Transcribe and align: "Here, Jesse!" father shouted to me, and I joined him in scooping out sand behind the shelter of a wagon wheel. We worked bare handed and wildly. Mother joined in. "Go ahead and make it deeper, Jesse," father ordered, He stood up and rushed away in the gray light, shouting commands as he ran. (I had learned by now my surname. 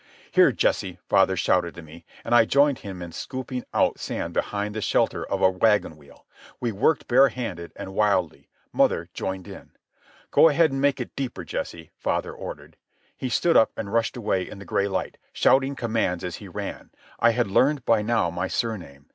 "Here, 0.31 0.51
Jesse!" 0.51 0.97
father 1.07 1.37
shouted 1.37 1.75
to 1.75 1.83
me, 1.83 2.05
and 2.23 2.33
I 2.33 2.43
joined 2.43 2.79
him 2.79 3.03
in 3.03 3.11
scooping 3.11 3.65
out 3.71 3.99
sand 3.99 4.33
behind 4.33 4.73
the 4.73 4.81
shelter 4.81 5.23
of 5.23 5.43
a 5.43 5.49
wagon 5.51 5.95
wheel. 5.95 6.25
We 6.59 6.71
worked 6.71 7.07
bare 7.07 7.27
handed 7.29 7.71
and 7.75 7.93
wildly. 7.93 8.49
Mother 8.73 9.09
joined 9.13 9.47
in. 9.47 9.73
"Go 10.31 10.49
ahead 10.49 10.71
and 10.71 10.81
make 10.81 10.99
it 10.99 11.15
deeper, 11.15 11.43
Jesse," 11.45 11.91
father 11.99 12.33
ordered, 12.33 12.77
He 13.15 13.29
stood 13.29 13.55
up 13.55 13.71
and 13.77 13.93
rushed 13.93 14.17
away 14.17 14.49
in 14.49 14.57
the 14.57 14.65
gray 14.65 14.87
light, 14.87 15.19
shouting 15.33 15.75
commands 15.75 16.23
as 16.23 16.37
he 16.37 16.47
ran. 16.47 16.89
(I 17.19 17.29
had 17.33 17.45
learned 17.51 17.85
by 17.85 18.01
now 18.01 18.31
my 18.31 18.47
surname. 18.47 19.05